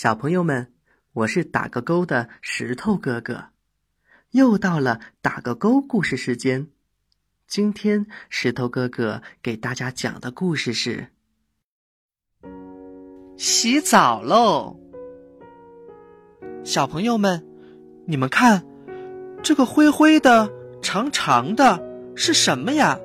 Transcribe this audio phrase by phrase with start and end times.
[0.00, 0.72] 小朋友们，
[1.12, 3.46] 我是打个勾的石头哥哥，
[4.30, 6.68] 又到了打个勾故事时间。
[7.48, 11.08] 今天石头哥哥给大家讲的故事是：
[13.36, 14.78] 洗澡喽。
[16.62, 17.44] 小朋友们，
[18.06, 18.64] 你们看，
[19.42, 20.48] 这个灰灰的、
[20.80, 21.82] 长长的
[22.14, 22.96] 是什么呀？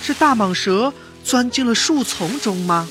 [0.00, 0.94] 是大蟒蛇
[1.24, 2.88] 钻进了树丛中吗？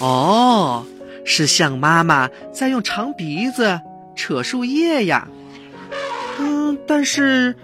[0.00, 0.86] 哦。
[1.24, 3.80] 是象妈妈在用长鼻子
[4.14, 5.28] 扯树叶呀，
[6.38, 7.56] 嗯，但是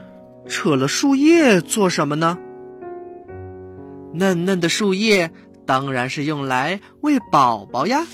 [0.49, 2.39] 扯了树叶做什么呢？
[4.13, 5.31] 嫩嫩的树叶
[5.67, 8.07] 当然是用来喂宝宝呀。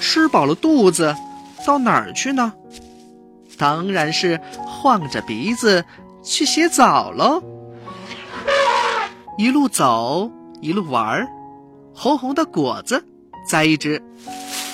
[0.00, 1.16] 吃饱了肚子，
[1.66, 2.52] 到哪儿去呢？
[3.58, 5.84] 当然是晃着鼻子
[6.22, 7.42] 去洗澡喽。
[9.36, 10.30] 一路走，
[10.60, 11.28] 一路玩儿，
[11.94, 13.04] 红红的果子。
[13.48, 14.02] 摘一只，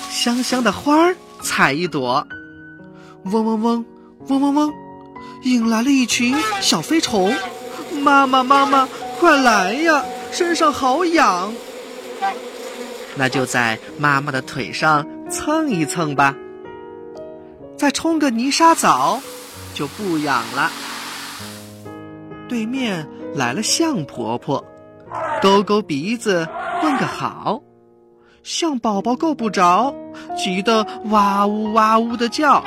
[0.09, 2.27] 香香的花儿采一朵，
[3.23, 3.85] 嗡嗡嗡，
[4.27, 4.73] 嗡嗡嗡，
[5.43, 7.33] 引来了一群小飞虫。
[8.01, 8.87] 妈妈妈妈，
[9.19, 11.53] 快来呀，身上好痒。
[13.15, 16.35] 那就在妈妈的腿上蹭一蹭吧，
[17.75, 19.21] 再冲个泥沙澡，
[19.73, 20.71] 就不痒了。
[22.47, 24.63] 对面来了象婆婆，
[25.41, 26.47] 勾勾鼻子
[26.83, 27.63] 问个好。
[28.47, 29.93] 象宝宝够不着，
[30.37, 32.63] 急得哇呜哇呜的叫。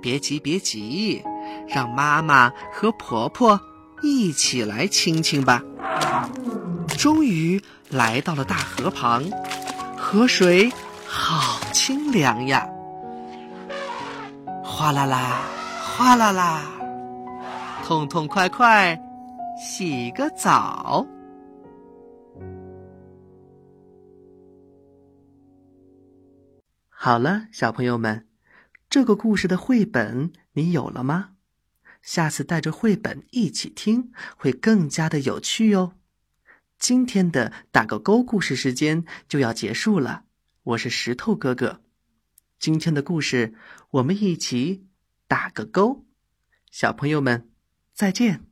[0.00, 1.20] 别急别急，
[1.66, 3.60] 让妈妈和婆婆
[4.04, 5.60] 一起来亲亲吧。
[6.96, 9.24] 终于来到了大河旁，
[9.98, 10.72] 河水
[11.04, 12.64] 好清凉呀！
[14.62, 15.40] 哗啦啦，
[15.96, 16.62] 哗啦啦，
[17.84, 18.96] 痛痛快快
[19.60, 21.04] 洗个澡。
[27.04, 28.28] 好了，小朋友们，
[28.88, 31.30] 这个故事的绘本你有了吗？
[32.00, 35.94] 下次带着绘本一起听，会更加的有趣哦。
[36.78, 40.26] 今天的打个勾故事时间就要结束了，
[40.62, 41.80] 我是石头哥哥。
[42.60, 43.52] 今天的故事
[43.90, 44.86] 我们一起
[45.26, 46.06] 打个勾，
[46.70, 47.50] 小朋友们
[47.92, 48.51] 再见。